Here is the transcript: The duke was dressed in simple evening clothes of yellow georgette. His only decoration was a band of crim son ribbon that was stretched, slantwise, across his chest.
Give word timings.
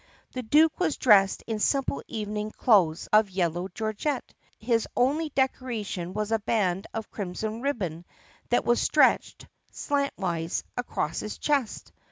The 0.31 0.41
duke 0.41 0.79
was 0.79 0.97
dressed 0.97 1.43
in 1.45 1.59
simple 1.59 2.01
evening 2.07 2.49
clothes 2.49 3.07
of 3.13 3.29
yellow 3.29 3.67
georgette. 3.67 4.33
His 4.57 4.87
only 4.97 5.29
decoration 5.29 6.15
was 6.15 6.31
a 6.31 6.39
band 6.39 6.87
of 6.91 7.11
crim 7.11 7.35
son 7.35 7.61
ribbon 7.61 8.05
that 8.49 8.65
was 8.65 8.81
stretched, 8.81 9.45
slantwise, 9.71 10.63
across 10.75 11.19
his 11.19 11.37
chest. 11.37 11.91